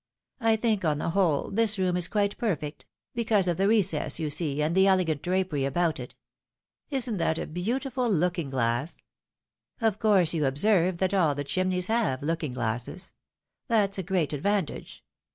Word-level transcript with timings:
"I 0.39 0.55
think 0.55 0.83
on 0.83 0.97
the 0.97 1.11
whole 1.11 1.51
this 1.51 1.77
room 1.77 1.95
is 1.95 2.07
quite 2.07 2.35
per 2.39 2.55
fect— 2.55 2.87
^because 3.15 3.47
of 3.47 3.57
the 3.57 3.67
recess, 3.67 4.17
you 4.17 4.31
see, 4.31 4.59
and 4.59 4.73
the 4.73 4.87
elegant 4.87 5.21
drapery 5.21 5.63
about 5.63 5.99
it. 5.99 6.15
Isn't 6.89 7.17
that 7.17 7.37
a 7.37 7.45
beautiful 7.45 8.09
looking 8.09 8.49
glass? 8.49 9.03
Of 9.79 9.99
course 9.99 10.33
you 10.33 10.47
observe 10.47 10.97
that 10.97 11.13
aU 11.13 11.35
the 11.35 11.43
chimneys 11.43 11.85
have 11.85 12.21
looMng 12.21 12.55
glasses. 12.55 13.13
That's 13.67 13.99
a 13.99 14.03
great 14.03 14.33
advantage. 14.33 15.03